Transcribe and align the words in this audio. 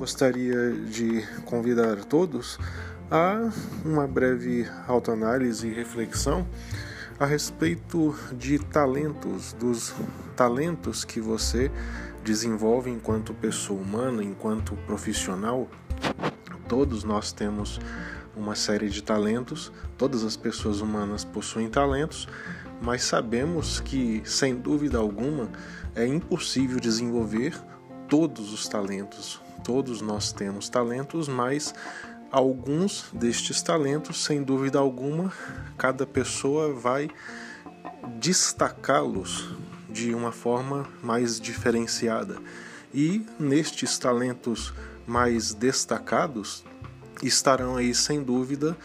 gostaria 0.00 0.72
de 0.72 1.22
convidar 1.44 2.06
todos 2.06 2.58
a 3.10 3.50
uma 3.84 4.06
breve 4.06 4.66
autoanálise 4.88 5.68
e 5.68 5.74
reflexão 5.74 6.46
a 7.18 7.26
respeito 7.26 8.16
de 8.32 8.58
talentos, 8.58 9.52
dos 9.52 9.94
talentos 10.34 11.04
que 11.04 11.20
você 11.20 11.70
desenvolve 12.24 12.88
enquanto 12.88 13.34
pessoa 13.34 13.78
humana, 13.78 14.24
enquanto 14.24 14.74
profissional. 14.86 15.68
Todos 16.66 17.04
nós 17.04 17.30
temos 17.30 17.78
uma 18.34 18.54
série 18.54 18.88
de 18.88 19.02
talentos, 19.02 19.70
todas 19.98 20.24
as 20.24 20.34
pessoas 20.34 20.80
humanas 20.80 21.26
possuem 21.26 21.68
talentos, 21.68 22.26
mas 22.80 23.02
sabemos 23.02 23.80
que, 23.80 24.22
sem 24.24 24.56
dúvida 24.56 24.96
alguma, 24.96 25.50
é 25.94 26.06
impossível 26.06 26.80
desenvolver 26.80 27.52
todos 28.08 28.50
os 28.50 28.66
talentos. 28.66 29.42
Todos 29.64 30.00
nós 30.00 30.32
temos 30.32 30.68
talentos, 30.68 31.28
mas 31.28 31.74
alguns 32.30 33.06
destes 33.12 33.62
talentos, 33.62 34.24
sem 34.24 34.42
dúvida 34.42 34.78
alguma, 34.78 35.32
cada 35.76 36.06
pessoa 36.06 36.72
vai 36.72 37.10
destacá-los 38.18 39.50
de 39.88 40.14
uma 40.14 40.32
forma 40.32 40.86
mais 41.02 41.40
diferenciada. 41.40 42.38
E 42.92 43.24
nestes 43.38 43.98
talentos 43.98 44.72
mais 45.06 45.54
destacados 45.54 46.64
estarão 47.22 47.76
aí, 47.76 47.94
sem 47.94 48.22
dúvida, 48.22 48.76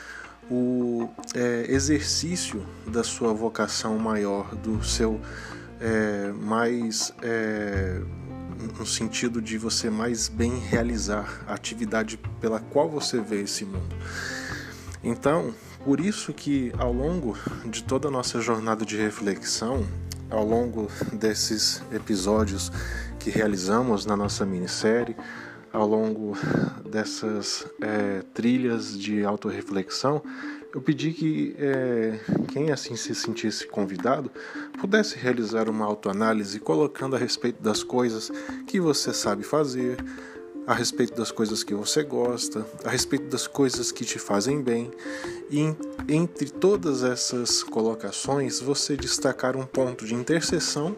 o 0.50 1.10
é, 1.34 1.66
exercício 1.70 2.66
da 2.88 3.04
sua 3.04 3.34
vocação 3.34 3.98
maior, 3.98 4.54
do 4.56 4.84
seu 4.84 5.20
é, 5.80 6.32
mais. 6.32 7.14
É, 7.22 8.02
no 8.78 8.86
sentido 8.86 9.42
de 9.42 9.58
você 9.58 9.90
mais 9.90 10.28
bem 10.28 10.60
realizar 10.60 11.44
a 11.48 11.54
atividade 11.54 12.20
pela 12.40 12.60
qual 12.60 12.90
você 12.90 13.20
vê 13.20 13.42
esse 13.42 13.66
mundo. 13.66 13.96
Então, 15.04 15.54
por 15.84 16.00
isso 16.00 16.34
que 16.34 16.72
ao 16.78 16.92
longo 16.92 17.38
de 17.66 17.84
toda 17.84 18.08
a 18.08 18.12
nossa 18.12 18.42
jornada 18.42 18.86
de 18.86 18.98
reflexão, 18.98 19.86
ao 20.30 20.44
longo 20.44 20.90
desses 21.14 21.84
episódios 21.92 22.72
que 23.20 23.30
realizamos 23.30 24.06
na 24.06 24.18
nossa 24.18 24.46
minissérie, 24.46 25.16
ao 25.72 25.88
longo 25.88 26.38
dessas 26.90 27.68
é, 27.82 28.24
trilhas 28.34 28.98
de 28.98 29.26
autorreflexão, 29.26 30.24
eu 30.76 30.82
pedi 30.82 31.14
que 31.14 31.56
é, 31.58 32.20
quem 32.50 32.70
assim 32.70 32.98
se 32.98 33.16
sentisse 33.16 33.66
convidado 33.66 34.30
pudesse 34.78 35.16
realizar 35.16 35.70
uma 35.70 35.86
autoanálise 35.86 36.60
colocando 36.60 37.16
a 37.16 37.20
respeito 37.20 37.64
das 37.64 37.82
coisas 37.82 38.30
que 38.68 38.78
você 38.78 39.14
sabe 39.14 39.44
fazer, 39.44 39.96
a 40.68 40.74
respeito 40.74 41.16
das 41.16 41.32
coisas 41.32 41.64
que 41.64 41.74
você 41.74 42.04
gosta, 42.04 42.66
a 42.84 42.90
respeito 42.90 43.30
das 43.30 43.48
coisas 43.48 43.90
que 43.90 44.04
te 44.04 44.20
fazem 44.20 44.62
bem, 44.62 44.92
e 45.50 45.74
entre 46.10 46.50
todas 46.50 47.04
essas 47.04 47.64
colocações 47.64 48.60
você 48.60 48.98
destacar 48.98 49.56
um 49.56 49.66
ponto 49.66 50.06
de 50.06 50.14
interseção 50.14 50.94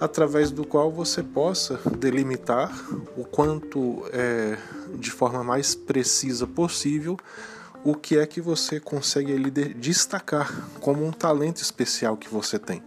através 0.00 0.50
do 0.50 0.64
qual 0.64 0.90
você 0.90 1.22
possa 1.22 1.78
delimitar 1.98 2.72
o 3.18 3.26
quanto 3.26 4.02
é, 4.14 4.56
de 4.94 5.10
forma 5.10 5.44
mais 5.44 5.74
precisa 5.74 6.46
possível 6.46 7.18
o 7.84 7.94
que 7.94 8.18
é 8.18 8.26
que 8.26 8.40
você 8.40 8.78
consegue 8.78 9.32
ali 9.32 9.50
destacar 9.50 10.68
como 10.80 11.04
um 11.04 11.12
talento 11.12 11.62
especial 11.62 12.16
que 12.16 12.28
você 12.28 12.58
tem. 12.58 12.82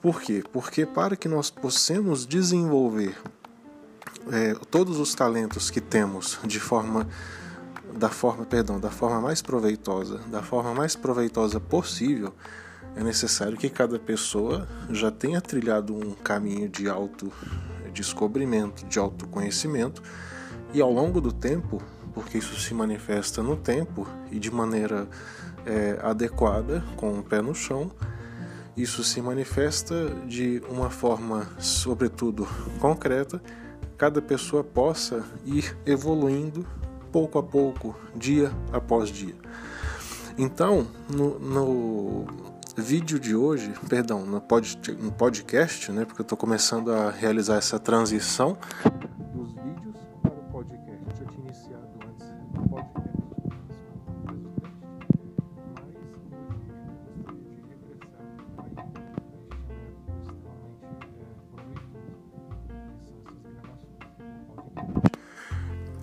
Por 0.00 0.20
quê? 0.20 0.42
Porque 0.52 0.84
para 0.84 1.16
que 1.16 1.28
nós 1.28 1.50
possamos 1.50 2.26
desenvolver 2.26 3.16
é, 4.30 4.54
todos 4.70 4.98
os 4.98 5.14
talentos 5.14 5.70
que 5.70 5.80
temos 5.80 6.38
de 6.44 6.60
forma 6.60 7.08
da 7.96 8.08
forma, 8.08 8.44
perdão, 8.44 8.80
da 8.80 8.90
forma 8.90 9.20
mais 9.20 9.42
proveitosa, 9.42 10.18
da 10.30 10.42
forma 10.42 10.74
mais 10.74 10.96
proveitosa 10.96 11.60
possível, 11.60 12.34
é 12.96 13.02
necessário 13.02 13.56
que 13.56 13.68
cada 13.70 13.98
pessoa 13.98 14.68
já 14.90 15.10
tenha 15.10 15.40
trilhado 15.40 15.94
um 15.94 16.14
caminho 16.14 16.68
de 16.68 16.88
autodescobrimento, 16.88 18.84
de 18.86 18.98
autoconhecimento, 18.98 20.02
e 20.74 20.80
ao 20.80 20.90
longo 20.90 21.20
do 21.20 21.32
tempo 21.32 21.82
porque 22.12 22.38
isso 22.38 22.58
se 22.60 22.74
manifesta 22.74 23.42
no 23.42 23.56
tempo 23.56 24.06
e 24.30 24.38
de 24.38 24.50
maneira 24.50 25.08
é, 25.66 25.98
adequada, 26.02 26.84
com 26.96 27.18
o 27.18 27.22
pé 27.22 27.40
no 27.40 27.54
chão. 27.54 27.90
Isso 28.76 29.04
se 29.04 29.20
manifesta 29.20 30.08
de 30.26 30.62
uma 30.68 30.88
forma, 30.88 31.46
sobretudo, 31.58 32.48
concreta, 32.80 33.42
cada 33.98 34.22
pessoa 34.22 34.64
possa 34.64 35.24
ir 35.44 35.76
evoluindo 35.84 36.66
pouco 37.12 37.38
a 37.38 37.42
pouco, 37.42 37.94
dia 38.16 38.50
após 38.72 39.10
dia. 39.10 39.34
Então, 40.38 40.86
no, 41.10 41.38
no 41.38 42.26
vídeo 42.76 43.20
de 43.20 43.36
hoje, 43.36 43.72
perdão, 43.88 44.24
no, 44.24 44.40
pod, 44.40 44.78
no 44.98 45.12
podcast, 45.12 45.92
né, 45.92 46.06
porque 46.06 46.22
eu 46.22 46.24
estou 46.24 46.38
começando 46.38 46.90
a 46.90 47.10
realizar 47.10 47.56
essa 47.56 47.78
transição 47.78 48.56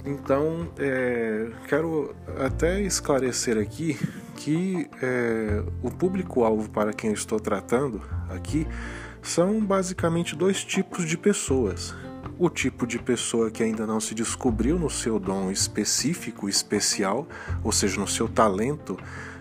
Então, 0.10 0.68
é, 0.80 1.52
quero 1.68 2.16
até 2.44 2.82
esclarecer 2.82 3.60
aqui 3.60 3.96
que 4.36 4.90
é, 5.04 5.64
o 5.84 5.92
público-alvo 5.92 6.68
para 6.72 6.92
quem 6.94 7.14
estou 7.14 7.40
tratando 7.40 8.02
aqui 8.28 8.68
são 9.22 9.64
basicamente 9.64 10.36
dois 10.36 10.64
tipos 10.64 11.06
de 11.06 11.16
pessoas. 11.16 11.94
O 12.40 12.50
tipo 12.50 12.88
de 12.88 12.98
pessoa 12.98 13.52
que 13.52 13.62
ainda 13.62 13.86
não 13.86 14.00
se 14.00 14.16
descobriu 14.16 14.80
no 14.80 14.90
seu 14.90 15.20
dom 15.20 15.52
específico, 15.52 16.50
especial, 16.50 17.28
ou 17.64 17.72
seja, 17.72 18.00
no 18.00 18.08
seu 18.08 18.28
talento 18.28 18.98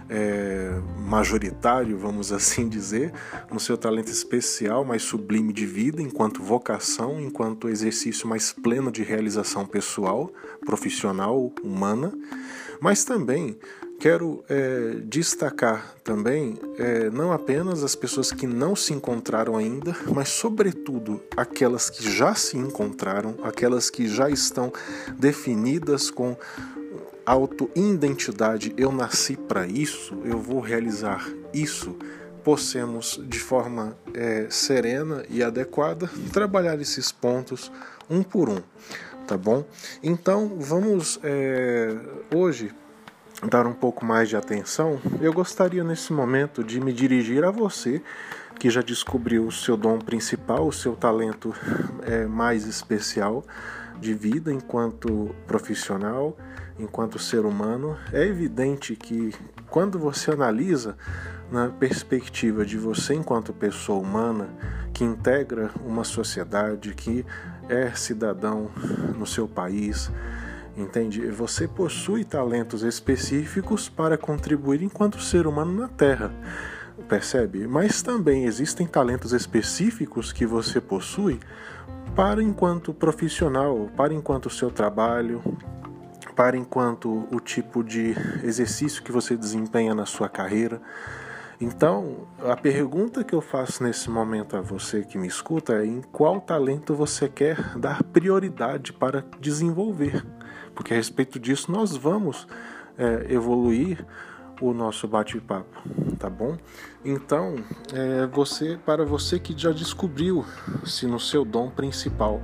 é, 0.09 0.81
majoritário, 0.99 1.99
vamos 1.99 2.33
assim 2.33 2.69
dizer, 2.69 3.13
no 3.51 3.61
seu 3.61 3.77
talento 3.77 4.11
especial, 4.11 4.85
mais 4.85 5.03
sublime 5.03 5.53
de 5.53 5.67
vida, 5.67 6.03
enquanto 6.03 6.43
vocação, 6.43 7.21
enquanto 7.21 7.69
exercício 7.69 8.29
mais 8.29 8.53
pleno 8.53 8.91
de 8.91 9.03
realização 9.03 9.67
pessoal, 9.67 10.31
profissional, 10.65 11.53
humana, 11.63 12.13
mas 12.81 13.05
também 13.05 13.59
quero 13.99 14.45
é, 14.49 15.01
destacar 15.05 15.97
também 16.05 16.57
é, 16.79 17.11
não 17.11 17.33
apenas 17.33 17.83
as 17.83 17.97
pessoas 17.97 18.31
que 18.31 18.47
não 18.47 18.77
se 18.77 18.93
encontraram 18.93 19.57
ainda, 19.57 19.95
mas 20.15 20.29
sobretudo 20.29 21.21
aquelas 21.37 21.91
que 21.91 22.09
já 22.09 22.35
se 22.35 22.57
encontraram, 22.57 23.35
aquelas 23.43 23.91
que 23.91 24.07
já 24.07 24.31
estão 24.31 24.73
definidas 25.19 26.11
com 26.11 26.37
auto-identidade, 27.29 28.73
eu 28.79 28.91
nasci 28.91 29.37
para 29.37 29.67
isso, 29.67 30.17
eu 30.25 30.39
vou 30.39 30.61
realizar 30.61 31.29
isso, 31.53 31.95
possamos 32.43 33.21
de 33.29 33.39
forma 33.39 33.99
é, 34.15 34.47
serena 34.49 35.23
e 35.29 35.43
adequada 35.43 36.09
trabalhar 36.33 36.81
esses 36.81 37.13
pontos 37.13 37.71
um 38.09 38.23
por 38.23 38.49
um, 38.49 38.63
tá 39.27 39.37
bom? 39.37 39.63
Então 40.03 40.57
vamos 40.59 41.21
é, 41.23 41.95
hoje 42.35 42.73
dar 43.47 43.67
um 43.67 43.75
pouco 43.75 44.07
mais 44.07 44.31
de 44.31 44.37
atenção. 44.37 44.99
Eu 45.21 45.35
gostaria 45.35 45.85
nesse 45.85 46.15
momento 46.15 46.65
de 46.65 46.81
me 46.81 46.95
dirigir 46.95 47.45
a 47.45 47.51
você 47.51 48.03
que 48.59 48.71
já 48.71 48.81
descobriu 48.81 49.47
o 49.47 49.53
seu 49.53 49.77
dom 49.77 49.99
principal, 49.99 50.67
o 50.67 50.73
seu 50.73 50.97
talento 50.97 51.55
é, 52.07 52.25
mais 52.25 52.65
especial 52.67 53.45
de 54.01 54.15
vida 54.15 54.51
enquanto 54.51 55.35
profissional, 55.47 56.35
enquanto 56.79 57.19
ser 57.19 57.45
humano, 57.45 57.97
é 58.13 58.25
evidente 58.25 58.95
que 58.95 59.35
quando 59.69 59.99
você 59.99 60.31
analisa 60.31 60.97
na 61.51 61.69
perspectiva 61.69 62.65
de 62.65 62.77
você 62.77 63.15
enquanto 63.15 63.53
pessoa 63.53 63.99
humana 63.99 64.49
que 64.93 65.05
integra 65.05 65.71
uma 65.85 66.05
sociedade, 66.05 66.95
que 66.95 67.25
é 67.69 67.91
cidadão 67.91 68.71
no 69.17 69.27
seu 69.27 69.49
país, 69.49 70.11
entende? 70.77 71.27
Você 71.27 71.67
possui 71.67 72.25
talentos 72.25 72.83
específicos 72.83 73.89
para 73.89 74.17
contribuir 74.17 74.83
enquanto 74.83 75.21
ser 75.21 75.47
humano 75.47 75.73
na 75.73 75.89
Terra. 75.89 76.31
Percebe? 77.09 77.67
Mas 77.67 78.03
também 78.03 78.45
existem 78.45 78.87
talentos 78.87 79.33
específicos 79.33 80.33
que 80.33 80.45
você 80.45 80.81
possui 80.81 81.39
para 82.15 82.43
enquanto 82.43 82.93
profissional, 82.93 83.89
para 83.97 84.13
enquanto 84.13 84.51
seu 84.51 84.71
trabalho, 84.71 85.43
para 86.39 86.57
enquanto 86.57 87.27
o 87.33 87.41
tipo 87.41 87.83
de 87.83 88.15
exercício 88.45 89.03
que 89.03 89.11
você 89.11 89.37
desempenha 89.37 89.93
na 89.93 90.07
sua 90.07 90.29
carreira. 90.29 90.81
Então, 91.61 92.29
a 92.49 92.57
pergunta 92.57 93.25
que 93.25 93.35
eu 93.35 93.41
faço 93.41 93.83
nesse 93.83 94.09
momento 94.09 94.57
a 94.57 94.61
você 94.61 95.03
que 95.03 95.19
me 95.19 95.27
escuta 95.27 95.73
é 95.83 95.85
em 95.85 96.01
qual 96.01 96.41
talento 96.41 96.95
você 96.95 97.29
quer 97.29 97.77
dar 97.77 98.05
prioridade 98.05 98.93
para 98.93 99.25
desenvolver. 99.41 100.25
porque 100.77 100.95
a 100.95 100.97
respeito 100.97 101.41
disso 101.41 101.73
nós 101.73 101.97
vamos 101.97 102.47
é, 102.97 103.27
evoluir 103.35 104.07
o 104.61 104.73
nosso 104.73 105.09
bate-papo, 105.09 105.83
tá 106.21 106.31
bom? 106.31 106.57
Então, 107.05 107.57
é, 107.93 108.29
você, 108.29 108.79
para 108.87 109.05
você 109.05 109.41
que 109.41 109.59
já 109.59 109.73
descobriu 109.73 110.45
se 110.85 111.05
no 111.05 111.19
seu 111.19 111.45
dom 111.45 111.69
principal 111.69 112.41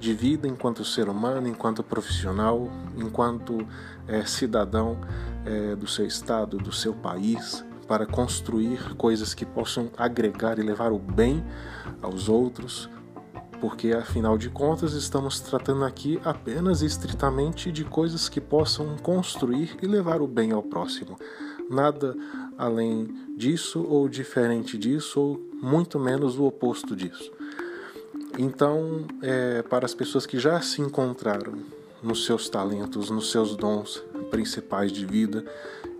de 0.00 0.14
vida 0.14 0.48
enquanto 0.48 0.84
ser 0.84 1.08
humano, 1.08 1.46
enquanto 1.46 1.82
profissional, 1.84 2.68
enquanto 2.96 3.66
é, 4.08 4.24
cidadão 4.24 4.98
é, 5.44 5.76
do 5.76 5.86
seu 5.86 6.06
estado, 6.06 6.56
do 6.56 6.72
seu 6.72 6.94
país, 6.94 7.64
para 7.86 8.06
construir 8.06 8.94
coisas 8.94 9.34
que 9.34 9.44
possam 9.44 9.90
agregar 9.96 10.58
e 10.58 10.62
levar 10.62 10.90
o 10.90 10.98
bem 10.98 11.44
aos 12.00 12.28
outros, 12.28 12.88
porque 13.60 13.92
afinal 13.92 14.38
de 14.38 14.48
contas 14.48 14.94
estamos 14.94 15.38
tratando 15.38 15.84
aqui 15.84 16.18
apenas 16.24 16.80
e 16.80 16.86
estritamente 16.86 17.70
de 17.70 17.84
coisas 17.84 18.28
que 18.28 18.40
possam 18.40 18.96
construir 19.02 19.76
e 19.82 19.86
levar 19.86 20.22
o 20.22 20.26
bem 20.26 20.50
ao 20.52 20.62
próximo. 20.62 21.18
Nada 21.68 22.16
além 22.56 23.08
disso 23.36 23.84
ou 23.86 24.08
diferente 24.08 24.78
disso, 24.78 25.20
ou 25.20 25.50
muito 25.62 25.98
menos 25.98 26.38
o 26.38 26.44
oposto 26.44 26.96
disso. 26.96 27.30
Então, 28.38 29.04
é, 29.22 29.62
para 29.62 29.84
as 29.84 29.94
pessoas 29.94 30.26
que 30.26 30.38
já 30.38 30.60
se 30.60 30.80
encontraram 30.80 31.54
nos 32.02 32.24
seus 32.24 32.48
talentos, 32.48 33.10
nos 33.10 33.30
seus 33.30 33.56
dons 33.56 34.02
principais 34.30 34.90
de 34.90 35.04
vida, 35.04 35.44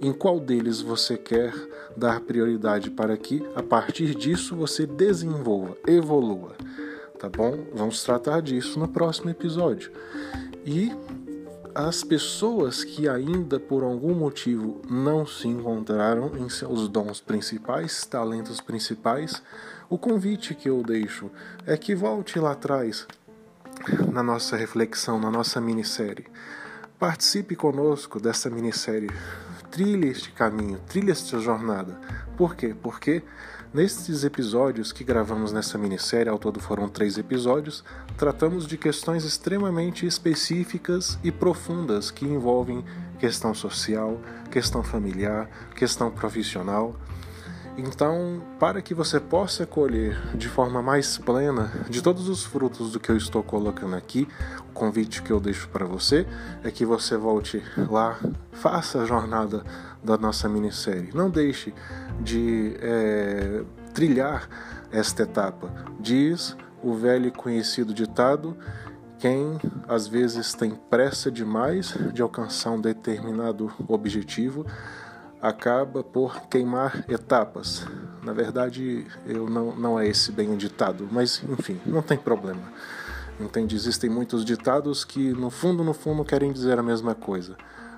em 0.01 0.13
qual 0.13 0.41
deles 0.41 0.81
você 0.81 1.17
quer 1.17 1.53
dar 1.97 2.21
prioridade 2.21 2.91
para 2.91 3.17
que, 3.17 3.43
a 3.55 3.63
partir 3.63 4.15
disso, 4.15 4.57
você 4.57 4.87
desenvolva, 4.87 5.77
evolua 5.87 6.57
tá 7.21 7.29
bom? 7.29 7.67
Vamos 7.75 8.03
tratar 8.03 8.41
disso 8.41 8.79
no 8.79 8.89
próximo 8.89 9.29
episódio. 9.29 9.93
E 10.65 10.91
as 11.75 12.03
pessoas 12.03 12.83
que 12.83 13.07
ainda 13.07 13.61
por 13.61 13.85
algum 13.85 14.15
motivo 14.15 14.81
não 14.89 15.27
se 15.27 15.47
encontraram 15.47 16.33
em 16.39 16.49
seus 16.49 16.89
dons 16.89 17.21
principais, 17.21 18.07
talentos 18.07 18.59
principais, 18.63 19.43
o 19.91 19.99
convite 19.99 20.55
que 20.55 20.71
eu 20.71 20.83
deixo 20.83 21.31
é 21.67 21.77
que 21.77 21.95
volte 21.95 22.39
lá 22.39 22.53
atrás 22.53 23.07
na 24.11 24.23
nossa 24.23 24.57
reflexão, 24.57 25.21
na 25.21 25.31
nossa 25.31 25.61
minissérie. 25.61 26.27
Participe 26.99 27.57
conosco 27.57 28.21
dessa 28.21 28.49
minissérie. 28.49 29.11
Trilhe 29.71 30.09
este 30.09 30.33
caminho, 30.33 30.79
trilhe 30.87 31.11
esta 31.11 31.39
jornada. 31.39 32.01
Por 32.37 32.55
quê? 32.55 32.75
Porque 32.81 33.23
Nestes 33.73 34.25
episódios 34.25 34.93
que 34.93 35.05
gravamos 35.05 35.53
nessa 35.53 35.79
minissérie, 35.79 36.29
ao 36.29 36.41
todo 36.41 36.59
foram 36.59 36.89
três 36.89 37.17
episódios, 37.17 37.85
tratamos 38.19 38.67
de 38.67 38.77
questões 38.77 39.25
extremamente 39.25 40.05
específicas 40.05 41.17
e 41.23 41.31
profundas 41.31 42.11
que 42.11 42.25
envolvem 42.25 42.85
questão 43.21 43.55
social, 43.55 44.21
questão 44.51 44.83
familiar, 44.83 45.49
questão 45.77 46.11
profissional. 46.11 46.97
Então, 47.81 48.43
para 48.59 48.83
que 48.83 48.93
você 48.93 49.19
possa 49.19 49.67
colher 49.67 50.21
de 50.37 50.49
forma 50.49 50.83
mais 50.83 51.17
plena 51.17 51.73
de 51.89 52.03
todos 52.03 52.29
os 52.29 52.45
frutos 52.45 52.93
do 52.93 53.01
que 53.01 53.11
eu 53.11 53.17
estou 53.17 53.43
colocando 53.43 53.97
aqui, 53.97 54.29
o 54.69 54.73
convite 54.73 55.23
que 55.23 55.31
eu 55.31 55.41
deixo 55.41 55.67
para 55.69 55.87
você 55.87 56.27
é 56.63 56.71
que 56.71 56.85
você 56.85 57.17
volte 57.17 57.63
lá, 57.91 58.19
faça 58.53 59.01
a 59.01 59.07
jornada 59.07 59.65
da 60.05 60.19
nossa 60.19 60.49
minissérie. 60.49 61.11
Não 61.15 61.31
deixe 61.31 61.73
de 62.21 62.77
é, 62.81 63.63
trilhar 63.95 64.49
esta 64.93 65.23
etapa. 65.23 65.73
Diz 65.99 66.55
o 66.83 66.95
velho 66.95 67.29
e 67.29 67.31
conhecido 67.31 67.95
ditado: 67.95 68.59
quem 69.19 69.59
às 69.89 70.07
vezes 70.07 70.53
tem 70.53 70.71
pressa 70.91 71.31
demais 71.31 71.97
de 72.13 72.21
alcançar 72.21 72.73
um 72.73 72.81
determinado 72.81 73.73
objetivo 73.89 74.67
acaba 75.41 76.03
por 76.03 76.49
queimar 76.49 77.05
etapas. 77.09 77.87
Na 78.23 78.33
verdade, 78.33 79.07
eu 79.27 79.49
não, 79.49 79.75
não 79.75 79.99
é 79.99 80.07
esse 80.07 80.31
bem 80.31 80.53
o 80.53 80.57
ditado, 80.57 81.09
mas 81.11 81.43
enfim, 81.49 81.81
não 81.87 82.03
tem 82.03 82.19
problema. 82.19 82.63
Entende? 83.39 83.75
Existem 83.75 84.11
muitos 84.11 84.45
ditados 84.45 85.03
que, 85.05 85.33
no 85.33 85.49
fundo, 85.49 85.83
no 85.83 85.95
fundo, 85.95 86.25
querem 86.25 86.53
dizer 86.53 86.79
a 86.79 86.83
mesma 86.83 87.15
coisa. 87.15 87.57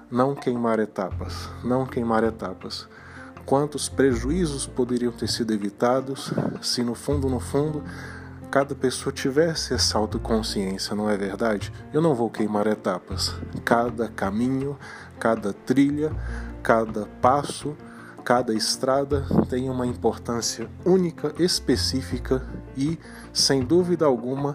Não 0.09 0.35
queimar 0.35 0.79
etapas, 0.79 1.49
não 1.65 1.85
queimar 1.85 2.23
etapas. 2.23 2.87
Quantos 3.45 3.89
prejuízos 3.89 4.67
poderiam 4.67 5.11
ter 5.11 5.29
sido 5.29 5.53
evitados 5.53 6.33
se, 6.61 6.85
no 6.85 6.95
fundo, 6.95 7.29
no 7.29 7.41
fundo, 7.41 7.83
cada 8.53 8.75
pessoa 8.75 9.11
tivesse 9.11 9.73
essa 9.73 9.97
autoconsciência, 9.97 10.95
não 10.95 11.09
é 11.09 11.17
verdade? 11.17 11.73
Eu 11.91 12.03
não 12.03 12.15
vou 12.15 12.29
queimar 12.29 12.67
etapas. 12.67 13.35
Cada 13.65 14.09
caminho, 14.09 14.79
cada 15.19 15.55
trilha, 15.55 16.15
cada 16.63 17.07
passo, 17.23 17.75
cada 18.23 18.53
estrada 18.53 19.25
tem 19.49 19.71
uma 19.71 19.87
importância 19.87 20.69
única, 20.85 21.33
específica 21.39 22.47
e, 22.77 22.99
sem 23.33 23.65
dúvida 23.65 24.05
alguma, 24.05 24.55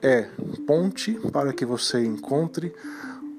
é 0.00 0.22
ponte 0.66 1.12
para 1.30 1.52
que 1.52 1.66
você 1.66 2.02
encontre 2.02 2.74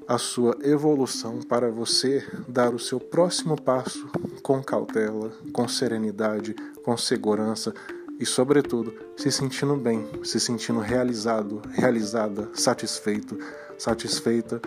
a 0.07 0.19
sua 0.19 0.55
evolução 0.61 1.39
para 1.39 1.71
você 1.71 2.23
dar 2.47 2.75
o 2.75 2.79
seu 2.79 2.99
próximo 2.99 3.59
passo 3.59 4.07
com 4.43 4.61
cautela, 4.61 5.31
com 5.51 5.67
serenidade, 5.67 6.55
com 6.83 6.95
segurança 6.95 7.73
e, 8.19 8.25
sobretudo, 8.25 8.93
se 9.15 9.31
sentindo 9.31 9.75
bem, 9.75 10.07
se 10.23 10.39
sentindo 10.39 10.79
realizado, 10.79 11.61
realizada, 11.71 12.49
satisfeito, 12.53 13.37
satisfeita 13.77 14.61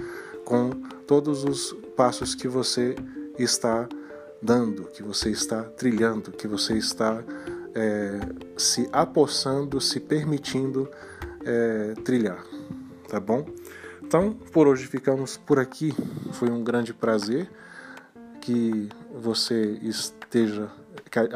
com 0.45 0.71
todos 1.07 1.45
os 1.45 1.73
passos 1.97 2.35
que 2.35 2.49
você 2.49 2.95
está 3.39 3.89
dando, 4.41 4.85
que 4.85 5.03
você 5.03 5.31
está 5.31 5.63
trilhando, 5.63 6.31
que 6.31 6.47
você 6.47 6.75
está 6.75 7.23
é, 7.75 8.21
se 8.57 8.89
apossando, 8.93 9.81
se 9.81 10.01
permitindo 10.01 10.89
é, 11.45 11.95
trilhar, 12.05 12.45
tá 13.09 13.19
bom? 13.19 13.47
Então, 14.03 14.33
por 14.33 14.67
hoje 14.67 14.87
ficamos 14.87 15.37
por 15.37 15.59
aqui. 15.59 15.95
Foi 16.33 16.51
um 16.51 16.65
grande 16.65 16.95
prazer 16.95 17.51
que 18.41 18.89
você 19.15 19.79
esteja, 19.83 20.71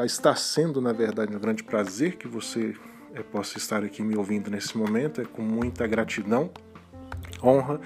está 0.05 0.35
sendo 0.35 0.81
na 0.81 0.93
verdade 0.93 1.35
um 1.35 1.39
grande 1.39 1.63
prazer 1.63 2.15
que 2.17 2.27
você 2.27 2.75
é, 3.13 3.21
possa 3.21 3.57
estar 3.57 3.83
aqui 3.83 4.01
me 4.01 4.15
ouvindo 4.15 4.49
nesse 4.49 4.77
momento. 4.77 5.21
É 5.21 5.25
com 5.25 5.41
muita 5.41 5.85
gratidão, 5.87 6.51
honra 7.41 7.79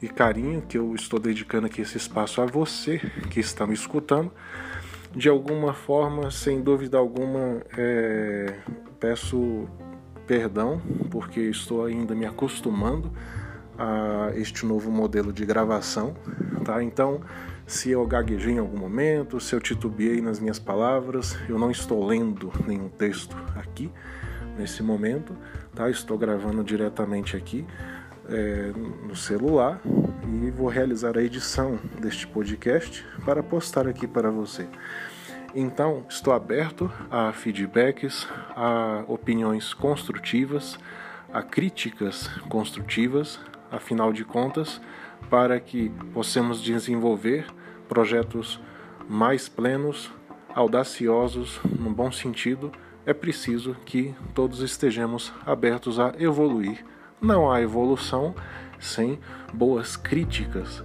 e 0.00 0.08
carinho 0.08 0.62
que 0.62 0.76
eu 0.76 0.94
estou 0.94 1.18
dedicando 1.18 1.66
aqui 1.66 1.80
esse 1.80 1.96
espaço 1.96 2.40
a 2.40 2.46
você 2.46 2.98
que 3.30 3.40
está 3.40 3.66
me 3.66 3.74
escutando. 3.74 4.32
De 5.14 5.28
alguma 5.28 5.72
forma, 5.72 6.30
sem 6.30 6.60
dúvida 6.60 6.98
alguma, 6.98 7.62
é, 7.76 8.58
peço 8.98 9.68
perdão 10.26 10.80
porque 11.10 11.40
estou 11.40 11.84
ainda 11.84 12.14
me 12.14 12.26
acostumando 12.26 13.12
a 13.78 14.32
este 14.34 14.66
novo 14.66 14.90
modelo 14.90 15.32
de 15.32 15.44
gravação, 15.44 16.16
tá? 16.64 16.82
Então, 16.82 17.20
se 17.66 17.90
eu 17.90 18.06
gaguejei 18.06 18.54
em 18.54 18.58
algum 18.58 18.78
momento, 18.78 19.40
se 19.40 19.54
eu 19.54 19.60
titubeei 19.60 20.20
nas 20.20 20.38
minhas 20.38 20.58
palavras, 20.58 21.36
eu 21.48 21.58
não 21.58 21.70
estou 21.70 22.04
lendo 22.04 22.52
nenhum 22.66 22.88
texto 22.88 23.36
aqui 23.56 23.90
nesse 24.58 24.82
momento, 24.82 25.36
tá? 25.74 25.88
Estou 25.88 26.18
gravando 26.18 26.62
diretamente 26.62 27.36
aqui 27.36 27.66
é, 28.28 28.72
no 29.06 29.16
celular 29.16 29.80
e 29.84 30.50
vou 30.50 30.68
realizar 30.68 31.16
a 31.16 31.22
edição 31.22 31.78
deste 32.00 32.26
podcast 32.26 33.04
para 33.24 33.42
postar 33.42 33.88
aqui 33.88 34.06
para 34.06 34.30
você. 34.30 34.66
Então, 35.54 36.04
estou 36.08 36.32
aberto 36.32 36.90
a 37.10 37.32
feedbacks, 37.32 38.26
a 38.56 39.04
opiniões 39.06 39.72
construtivas, 39.72 40.78
a 41.32 41.42
críticas 41.42 42.28
construtivas, 42.48 43.38
afinal 43.74 44.12
de 44.12 44.24
contas, 44.24 44.80
para 45.28 45.58
que 45.58 45.90
possamos 46.12 46.62
desenvolver 46.62 47.46
projetos 47.88 48.60
mais 49.08 49.48
plenos, 49.48 50.10
audaciosos, 50.54 51.60
no 51.78 51.90
bom 51.90 52.10
sentido, 52.12 52.70
é 53.04 53.12
preciso 53.12 53.76
que 53.84 54.14
todos 54.34 54.60
estejamos 54.60 55.32
abertos 55.44 55.98
a 55.98 56.14
evoluir. 56.18 56.84
Não 57.20 57.50
há 57.50 57.60
evolução 57.60 58.34
sem 58.78 59.18
boas 59.52 59.96
críticas, 59.96 60.82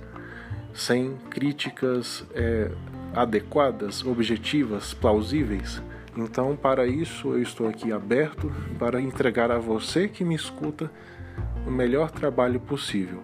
sem 0.74 1.17
críticas 1.29 2.25
é, 2.34 2.72
adequadas, 3.13 4.05
objetivas, 4.05 4.93
plausíveis. 4.93 5.81
Então, 6.17 6.55
para 6.55 6.86
isso, 6.88 7.29
eu 7.29 7.41
estou 7.41 7.67
aqui 7.67 7.91
aberto 7.93 8.51
para 8.77 9.01
entregar 9.01 9.51
a 9.51 9.60
você 9.60 10.08
que 10.08 10.24
me 10.24 10.36
escuta 10.36 10.91
o 11.66 11.72
melhor 11.72 12.12
trabalho 12.12 12.60
possível, 12.60 13.24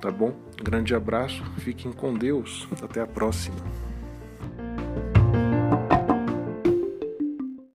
tá 0.00 0.10
bom? 0.10 0.34
Grande 0.62 0.94
abraço, 0.94 1.42
fiquem 1.58 1.92
com 1.92 2.14
Deus, 2.14 2.68
até 2.82 3.00
a 3.00 3.06
próxima. 3.06 3.56